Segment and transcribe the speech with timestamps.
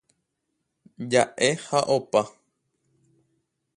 [1.11, 2.21] Jaʼe ha opa.